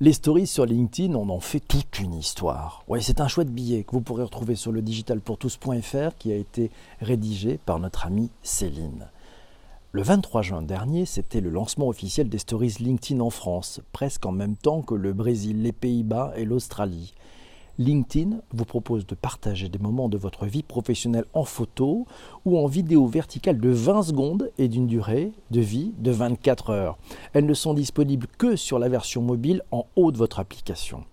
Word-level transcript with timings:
Les 0.00 0.12
stories 0.12 0.48
sur 0.48 0.66
LinkedIn, 0.66 1.14
on 1.14 1.28
en 1.28 1.38
fait 1.38 1.60
toute 1.60 2.00
une 2.00 2.14
histoire. 2.14 2.82
Ouais, 2.88 3.00
c'est 3.00 3.20
un 3.20 3.28
chouette 3.28 3.52
billet 3.52 3.84
que 3.84 3.92
vous 3.92 4.00
pourrez 4.00 4.24
retrouver 4.24 4.56
sur 4.56 4.72
le 4.72 4.82
digitalpourtous.fr 4.82 6.16
qui 6.18 6.32
a 6.32 6.34
été 6.34 6.72
rédigé 7.00 7.60
par 7.64 7.78
notre 7.78 8.06
amie 8.06 8.30
Céline. 8.42 9.06
Le 9.92 10.02
23 10.02 10.42
juin 10.42 10.62
dernier, 10.62 11.06
c'était 11.06 11.40
le 11.40 11.48
lancement 11.48 11.86
officiel 11.86 12.28
des 12.28 12.38
stories 12.38 12.74
LinkedIn 12.80 13.20
en 13.20 13.30
France, 13.30 13.80
presque 13.92 14.26
en 14.26 14.32
même 14.32 14.56
temps 14.56 14.82
que 14.82 14.96
le 14.96 15.12
Brésil, 15.12 15.62
les 15.62 15.70
Pays-Bas 15.70 16.32
et 16.34 16.44
l'Australie. 16.44 17.14
LinkedIn 17.78 18.38
vous 18.52 18.64
propose 18.64 19.06
de 19.06 19.14
partager 19.14 19.68
des 19.68 19.78
moments 19.78 20.08
de 20.08 20.16
votre 20.16 20.46
vie 20.46 20.62
professionnelle 20.62 21.24
en 21.32 21.44
photo 21.44 22.06
ou 22.44 22.58
en 22.58 22.66
vidéo 22.66 23.06
verticale 23.06 23.58
de 23.58 23.70
20 23.70 24.02
secondes 24.04 24.50
et 24.58 24.68
d'une 24.68 24.86
durée 24.86 25.32
de 25.50 25.60
vie 25.60 25.92
de 25.98 26.10
24 26.10 26.70
heures. 26.70 26.98
Elles 27.32 27.46
ne 27.46 27.54
sont 27.54 27.74
disponibles 27.74 28.28
que 28.38 28.56
sur 28.56 28.78
la 28.78 28.88
version 28.88 29.22
mobile 29.22 29.62
en 29.70 29.86
haut 29.96 30.12
de 30.12 30.18
votre 30.18 30.38
application. 30.38 31.04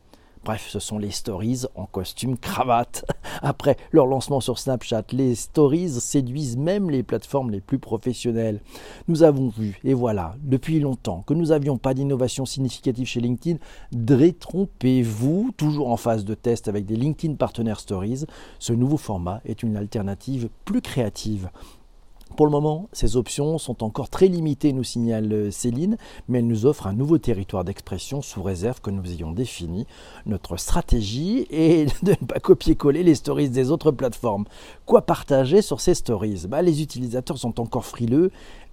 Bref, 0.43 0.69
ce 0.69 0.79
sont 0.79 0.97
les 0.97 1.11
stories 1.11 1.65
en 1.75 1.85
costume 1.85 2.35
cravate. 2.35 3.05
Après 3.43 3.77
leur 3.91 4.07
lancement 4.07 4.39
sur 4.39 4.57
Snapchat, 4.57 5.03
les 5.11 5.35
stories 5.35 5.91
séduisent 5.91 6.57
même 6.57 6.89
les 6.89 7.03
plateformes 7.03 7.51
les 7.51 7.61
plus 7.61 7.77
professionnelles. 7.77 8.59
Nous 9.07 9.21
avons 9.21 9.49
vu, 9.49 9.79
et 9.83 9.93
voilà, 9.93 10.35
depuis 10.41 10.79
longtemps, 10.79 11.23
que 11.27 11.35
nous 11.35 11.47
n'avions 11.47 11.77
pas 11.77 11.93
d'innovation 11.93 12.47
significative 12.47 13.05
chez 13.05 13.19
LinkedIn. 13.19 13.59
Détrompez-vous, 13.91 15.51
toujours 15.57 15.91
en 15.91 15.97
phase 15.97 16.25
de 16.25 16.33
test 16.33 16.67
avec 16.67 16.87
des 16.87 16.95
LinkedIn 16.95 17.35
Partner 17.35 17.75
Stories. 17.77 18.25
Ce 18.57 18.73
nouveau 18.73 18.97
format 18.97 19.41
est 19.45 19.61
une 19.61 19.77
alternative 19.77 20.49
plus 20.65 20.81
créative. 20.81 21.51
Pour 22.35 22.45
le 22.45 22.51
moment, 22.51 22.89
ces 22.93 23.17
options 23.17 23.57
sont 23.57 23.83
encore 23.83 24.09
très 24.09 24.27
limitées, 24.27 24.73
nous 24.73 24.83
signale 24.83 25.31
euh, 25.33 25.51
Céline, 25.51 25.97
mais 26.27 26.39
elles 26.39 26.47
nous 26.47 26.65
offrent 26.65 26.87
un 26.87 26.93
nouveau 26.93 27.17
territoire 27.17 27.63
d'expression 27.63 28.21
sous 28.21 28.41
réserve 28.41 28.79
que 28.81 28.89
nous 28.89 29.11
ayons 29.11 29.31
défini. 29.31 29.85
Notre 30.25 30.57
stratégie 30.57 31.45
est 31.49 32.03
de 32.03 32.11
ne 32.11 32.27
pas 32.27 32.39
copier-coller 32.39 33.03
les 33.03 33.15
stories 33.15 33.49
des 33.49 33.71
autres 33.71 33.91
plateformes. 33.91 34.45
Quoi 34.85 35.01
partager 35.01 35.61
sur 35.61 35.81
ces 35.81 35.93
stories? 35.93 36.45
Bah, 36.47 36.61
Les 36.61 36.81
utilisateurs 36.81 37.37
sont 37.37 37.59
encore 37.59 37.85
frileux 37.85 38.31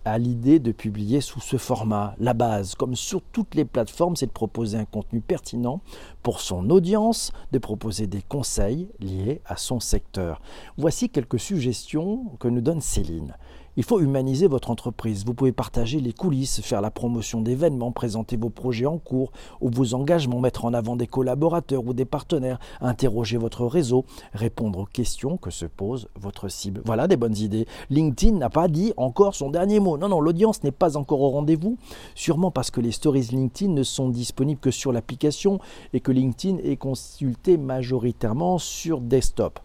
à 0.08 0.18
l'idée 0.18 0.58
de 0.58 0.72
publier 0.72 1.20
sous 1.20 1.40
ce 1.40 1.56
format. 1.56 2.14
La 2.18 2.34
base, 2.34 2.74
comme 2.74 2.96
sur 2.96 3.22
toutes 3.22 3.54
les 3.54 3.64
plateformes, 3.64 4.16
c'est 4.16 4.26
de 4.26 4.32
proposer 4.32 4.78
un 4.78 4.84
contenu 4.84 5.20
pertinent 5.20 5.80
pour 6.22 6.40
son 6.40 6.70
audience, 6.70 7.32
de 7.52 7.58
proposer 7.58 8.06
des 8.06 8.22
conseils 8.22 8.88
liés 9.00 9.42
à 9.46 9.56
son 9.56 9.80
secteur. 9.80 10.40
Voici 10.76 11.10
quelques 11.10 11.40
suggestions 11.40 12.36
que 12.40 12.48
nous 12.48 12.60
donne 12.60 12.80
Céline. 12.80 13.34
Il 13.78 13.84
faut 13.84 14.00
humaniser 14.00 14.48
votre 14.48 14.72
entreprise. 14.72 15.24
Vous 15.24 15.34
pouvez 15.34 15.52
partager 15.52 16.00
les 16.00 16.12
coulisses, 16.12 16.60
faire 16.62 16.80
la 16.80 16.90
promotion 16.90 17.40
d'événements, 17.40 17.92
présenter 17.92 18.36
vos 18.36 18.50
projets 18.50 18.86
en 18.86 18.98
cours 18.98 19.30
ou 19.60 19.70
vos 19.70 19.94
engagements, 19.94 20.40
mettre 20.40 20.64
en 20.64 20.74
avant 20.74 20.96
des 20.96 21.06
collaborateurs 21.06 21.86
ou 21.86 21.92
des 21.92 22.04
partenaires, 22.04 22.58
interroger 22.80 23.36
votre 23.36 23.66
réseau, 23.66 24.04
répondre 24.32 24.80
aux 24.80 24.84
questions 24.84 25.36
que 25.36 25.50
se 25.50 25.64
pose 25.64 26.08
votre 26.20 26.48
cible. 26.48 26.82
Voilà 26.86 27.06
des 27.06 27.16
bonnes 27.16 27.36
idées. 27.36 27.68
LinkedIn 27.88 28.36
n'a 28.36 28.50
pas 28.50 28.66
dit 28.66 28.92
encore 28.96 29.36
son 29.36 29.48
dernier 29.48 29.78
mot. 29.78 29.96
Non, 29.96 30.08
non, 30.08 30.20
l'audience 30.20 30.64
n'est 30.64 30.72
pas 30.72 30.96
encore 30.96 31.20
au 31.20 31.30
rendez-vous, 31.30 31.78
sûrement 32.16 32.50
parce 32.50 32.72
que 32.72 32.80
les 32.80 32.90
stories 32.90 33.28
LinkedIn 33.30 33.72
ne 33.72 33.84
sont 33.84 34.08
disponibles 34.08 34.60
que 34.60 34.72
sur 34.72 34.90
l'application 34.90 35.60
et 35.92 36.00
que 36.00 36.10
LinkedIn 36.10 36.58
est 36.64 36.78
consulté 36.78 37.56
majoritairement 37.56 38.58
sur 38.58 39.00
desktop. 39.00 39.60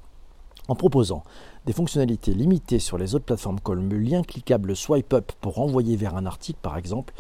En 0.70 0.76
proposant 0.76 1.24
des 1.66 1.74
fonctionnalités 1.74 2.34
limitées 2.34 2.80
sur 2.80 2.98
les 2.98 3.16
autres 3.16 3.26
plateformes 3.26 3.60
comme 3.60 3.90
le 3.90 3.98
lien 3.98 4.22
cliquable 4.22 4.76
swipe 4.76 5.14
up 5.14 5.32
pour 5.42 5.56
renvoyer 5.56 5.96
vers 5.96 6.16
un 6.16 6.26
article 6.26 6.60
par 6.62 6.78
exemple, 6.78 7.14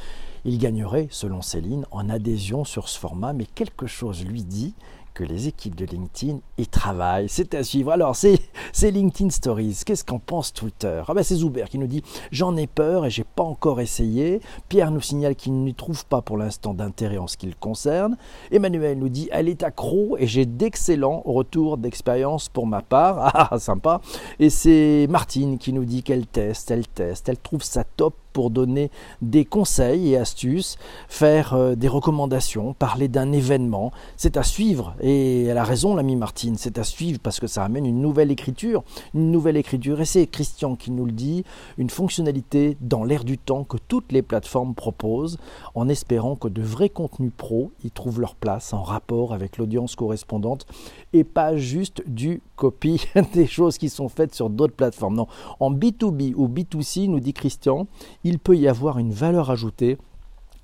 il 0.45 0.58
gagnerait, 0.58 1.08
selon 1.09 1.41
Céline, 1.41 1.85
en 1.91 2.09
adhésion 2.09 2.66
sur 2.66 2.89
ce 2.89 3.00
format, 3.00 3.31
mais 3.31 3.45
quelque 3.45 3.88
chose 3.88 4.25
lui 4.25 4.44
dit 4.44 4.73
que 5.14 5.23
les 5.23 5.47
équipes 5.47 5.75
de 5.75 5.86
LinkedIn 5.86 6.39
y 6.58 6.67
travaillent. 6.67 7.30
C'est 7.30 7.53
à 7.53 7.64
suivre. 7.64 7.92
Alors, 7.92 8.16
c'est, 8.16 8.39
LinkedIn 8.81 9.30
Stories. 9.30 9.81
Qu'est-ce 9.86 10.03
qu'en 10.03 10.19
pense 10.19 10.53
Twitter? 10.53 11.01
Ah 11.07 11.13
ben, 11.13 11.24
C'est 11.24 11.35
Zuber 11.35 11.66
qui 11.69 11.78
nous 11.78 11.88
dit 11.88 12.03
J'en 12.31 12.56
ai 12.57 12.68
peur 12.68 13.06
et 13.06 13.09
j'ai 13.09 13.24
pas 13.24 13.44
encore 13.44 13.79
essayé. 13.79 14.41
Pierre 14.69 14.91
nous 14.91 15.01
signale 15.01 15.35
qu'il 15.35 15.63
ne 15.63 15.72
trouve 15.72 16.06
pas 16.06 16.22
pour 16.22 16.38
l'instant 16.38 16.74
d'intérêt 16.74 17.18
en 17.18 17.28
ce 17.28 17.38
qui 17.38 17.47
le 17.47 17.56
concerne. 17.59 18.18
Emmanuel 18.51 18.97
nous 18.97 19.09
dit 19.09 19.29
Elle 19.31 19.50
est 19.50 19.63
accro 19.63 20.18
et 20.18 20.28
j'ai 20.28 20.46
d'excellents 20.46 21.22
retours 21.25 21.78
d'expérience 21.78 22.50
pour 22.50 22.68
ma 22.68 22.81
part. 22.81 23.31
Ah, 23.53 23.59
sympa. 23.59 24.00
Et 24.40 24.50
c'est 24.50 25.06
Martine 25.09 25.57
qui 25.57 25.74
nous 25.74 25.84
dit 25.84 26.01
qu'elle 26.01 26.28
teste, 26.28 26.72
elle 26.72 26.88
teste, 26.88 27.28
elle 27.28 27.38
trouve 27.38 27.63
ça 27.63 27.84
top 27.84 28.16
pour 28.34 28.50
donner 28.50 28.91
des 29.22 29.45
conseils 29.45 30.13
et 30.13 30.18
astuces, 30.18 30.78
faire 31.07 31.53
euh, 31.53 31.75
des 31.75 31.88
recommandations, 31.88 32.74
parler 32.74 33.07
d'un 33.07 33.31
événement. 33.31 33.91
C'est 34.18 34.35
à 34.35 34.44
suivre. 34.44 34.95
Et 35.06 35.44
elle 35.44 35.58
a 35.58 35.66
raison, 35.66 35.96
l'ami 35.96 36.16
Martine, 36.16 36.56
c'est 36.58 36.78
à 36.78 36.86
suivre 36.86 37.19
parce 37.22 37.41
que 37.41 37.47
ça 37.47 37.66
amène 37.66 37.86
une 37.86 38.00
nouvelle 38.00 38.31
écriture. 38.31 38.86
Une 39.14 39.31
nouvelle 39.31 39.58
écriture. 39.58 40.00
Et 40.00 40.06
c'est 40.06 40.25
Christian 40.28 40.78
qui 40.78 40.91
nous 40.91 41.06
le 41.06 41.12
dit, 41.12 41.44
une 41.78 41.90
fonctionnalité 41.90 42.78
dans 42.80 43.03
l'air 43.03 43.25
du 43.25 43.38
temps 43.38 43.66
que 43.66 43.75
toutes 43.75 44.13
les 44.13 44.22
plateformes 44.22 44.74
proposent, 44.74 45.38
en 45.75 45.90
espérant 45.90 46.38
que 46.38 46.47
de 46.47 46.62
vrais 46.62 46.88
contenus 46.88 47.34
pro 47.36 47.72
y 47.84 47.92
trouvent 47.92 48.22
leur 48.22 48.36
place 48.36 48.72
en 48.72 48.81
rapport 48.81 49.34
avec 49.34 49.58
l'audience 49.58 49.97
correspondante 49.97 50.66
et 51.12 51.25
pas 51.25 51.58
juste 51.58 52.02
du 52.08 52.42
copie 52.56 53.06
des 53.34 53.46
choses 53.46 53.78
qui 53.78 53.90
sont 53.90 54.08
faites 54.08 54.34
sur 54.34 54.50
d'autres 54.50 54.75
plateformes. 54.75 55.16
Non, 55.16 55.28
en 55.59 55.69
B2B 55.69 56.34
ou 56.36 56.47
B2C, 56.47 57.09
nous 57.09 57.19
dit 57.19 57.34
Christian, 57.34 57.88
il 58.24 58.40
peut 58.40 58.56
y 58.56 58.69
avoir 58.69 59.00
une 59.00 59.12
valeur 59.12 59.52
ajoutée 59.52 59.97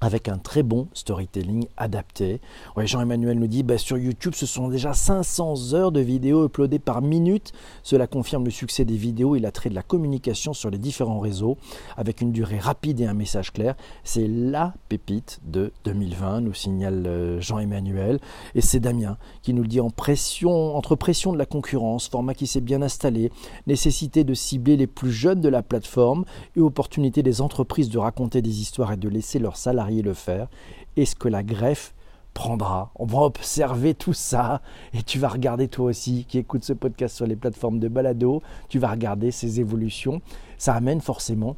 avec 0.02 0.30
un 0.30 0.38
très 0.38 0.64
bon 0.64 0.88
storytelling 0.94 1.68
adapté. 1.78 2.40
Jean-Emmanuel 2.78 3.38
nous 3.38 3.48
dit 3.48 3.64
bah, 3.64 3.78
sur 3.78 3.98
YouTube, 3.98 4.34
ce 4.36 4.46
sont 4.46 4.70
déjà 4.70 4.94
500 4.94 5.74
heures 5.74 5.92
de 5.92 6.00
vidéos 6.00 6.46
uploadées 6.46 6.80
par 6.80 7.02
minute. 7.02 7.52
Cela 7.84 8.08
confirme 8.08 8.46
le 8.46 8.52
succès 8.52 8.86
des 8.86 8.96
vidéos 8.96 9.36
et 9.36 9.40
l'attrait 9.40 9.70
de 9.70 9.76
la 9.76 9.84
communication 9.84 10.54
sur 10.54 10.70
les 10.70 10.78
différents 10.78 11.20
réseaux, 11.20 11.58
avec 11.98 12.22
une 12.22 12.32
durée 12.32 12.60
rapide 12.60 13.02
et 13.02 13.06
un 13.06 13.14
message 13.14 13.52
clair. 13.52 13.76
C'est 14.04 14.28
la 14.28 14.74
pépite 14.88 15.40
de 15.46 15.74
2020, 15.84 16.42
nous 16.42 16.54
signale 16.54 17.06
euh, 17.06 17.42
Jean-Emmanuel. 17.42 18.20
Et 18.56 18.62
c'est 18.62 18.80
Damien 18.80 19.18
qui 19.42 19.54
nous 19.54 19.64
le 19.64 19.68
dit 19.68 19.81
en 19.81 19.90
pression, 19.90 20.76
entre 20.76 20.96
pression 20.96 21.34
de 21.34 21.38
la 21.38 21.46
concurrence, 21.46 22.08
format 22.08 22.34
qui 22.34 22.48
s'est 22.48 22.62
bien 22.62 22.81
installé, 22.81 23.31
nécessité 23.68 24.24
de 24.24 24.34
cibler 24.34 24.78
les 24.78 24.88
plus 24.88 25.12
jeunes 25.12 25.42
de 25.42 25.50
la 25.50 25.62
plateforme 25.62 26.24
et 26.56 26.62
opportunité 26.62 27.22
des 27.24 27.42
entreprises 27.42 27.90
de 27.90 27.98
raconter 27.98 28.42
des 28.42 28.62
histoires 28.62 28.94
et 28.94 28.98
de 28.98 29.10
laisser 29.10 29.40
leurs 29.40 29.58
salariés 29.58 29.89
le 29.90 30.14
faire. 30.14 30.48
Est-ce 30.96 31.16
que 31.16 31.28
la 31.28 31.44
greffe 31.44 31.94
prendra? 32.34 32.92
On 32.96 33.06
va 33.06 33.20
observer 33.20 33.94
tout 33.94 34.14
ça. 34.14 34.62
Et 34.94 35.04
tu 35.04 35.20
vas 35.20 35.30
regarder 35.30 35.68
toi 35.68 35.86
aussi 35.86 36.26
qui 36.28 36.38
écoute 36.38 36.64
ce 36.64 36.74
podcast 36.74 37.16
sur 37.16 37.28
les 37.28 37.36
plateformes 37.36 37.80
de 37.80 37.88
balado, 37.88 38.42
tu 38.70 38.80
vas 38.80 38.90
regarder 38.90 39.32
ces 39.32 39.60
évolutions. 39.60 40.22
Ça 40.58 40.74
amène 40.74 41.02
forcément 41.02 41.56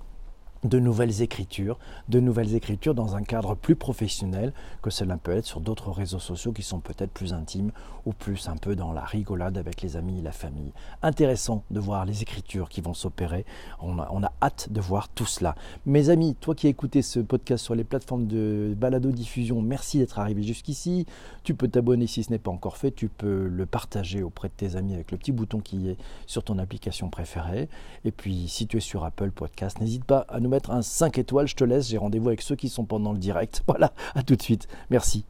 de 0.63 0.79
nouvelles 0.79 1.21
écritures, 1.21 1.79
de 2.09 2.19
nouvelles 2.19 2.55
écritures 2.55 2.93
dans 2.93 3.15
un 3.15 3.23
cadre 3.23 3.55
plus 3.55 3.75
professionnel 3.75 4.53
que 4.81 4.89
cela 4.89 5.17
peut 5.17 5.31
être 5.31 5.45
sur 5.45 5.59
d'autres 5.59 5.91
réseaux 5.91 6.19
sociaux 6.19 6.51
qui 6.51 6.61
sont 6.61 6.79
peut-être 6.79 7.11
plus 7.11 7.33
intimes 7.33 7.71
ou 8.05 8.13
plus 8.13 8.47
un 8.47 8.57
peu 8.57 8.75
dans 8.75 8.93
la 8.93 9.01
rigolade 9.01 9.57
avec 9.57 9.81
les 9.81 9.95
amis 9.97 10.19
et 10.19 10.21
la 10.21 10.31
famille. 10.31 10.71
Intéressant 11.01 11.63
de 11.71 11.79
voir 11.79 12.05
les 12.05 12.21
écritures 12.21 12.69
qui 12.69 12.81
vont 12.81 12.93
s'opérer. 12.93 13.45
On 13.79 13.99
a, 13.99 14.31
hâte 14.41 14.69
de 14.71 14.81
voir 14.81 15.09
tout 15.09 15.25
cela. 15.25 15.55
Mes 15.85 16.09
amis, 16.09 16.35
toi 16.35 16.55
qui 16.55 16.67
as 16.67 16.69
écouté 16.69 17.01
ce 17.01 17.19
podcast 17.19 17.63
sur 17.63 17.75
les 17.75 17.83
plateformes 17.83 18.27
de 18.27 18.73
balado 18.77 19.11
diffusion, 19.11 19.61
merci 19.61 19.99
d'être 19.99 20.19
arrivé 20.19 20.43
jusqu'ici. 20.43 21.05
Tu 21.43 21.53
peux 21.53 21.67
t'abonner 21.67 22.07
si 22.07 22.23
ce 22.23 22.31
n'est 22.31 22.39
pas 22.39 22.51
encore 22.51 22.77
fait. 22.77 22.91
Tu 22.91 23.07
peux 23.07 23.47
le 23.47 23.65
partager 23.65 24.23
auprès 24.23 24.47
de 24.47 24.53
tes 24.55 24.75
amis 24.75 24.93
avec 24.93 25.11
le 25.11 25.17
petit 25.17 25.31
bouton 25.31 25.59
qui 25.59 25.89
est 25.89 25.97
sur 26.25 26.43
ton 26.43 26.57
application 26.59 27.09
préférée. 27.09 27.69
Et 28.05 28.11
puis 28.11 28.47
si 28.47 28.67
tu 28.67 28.77
es 28.77 28.81
sur 28.81 29.03
Apple 29.03 29.31
Podcast, 29.31 29.79
n'hésite 29.79 30.05
pas 30.05 30.25
à 30.29 30.39
nous 30.39 30.50
mettre 30.51 30.71
un 30.71 30.81
5 30.81 31.17
étoiles, 31.17 31.47
je 31.47 31.55
te 31.55 31.63
laisse, 31.63 31.87
j'ai 31.87 31.97
rendez-vous 31.97 32.27
avec 32.27 32.41
ceux 32.41 32.55
qui 32.55 32.69
sont 32.69 32.85
pendant 32.85 33.11
le 33.13 33.19
direct. 33.19 33.63
Voilà, 33.71 33.93
à 34.15 34.21
tout 34.21 34.35
de 34.35 34.41
suite. 34.41 34.67
Merci. 34.89 35.25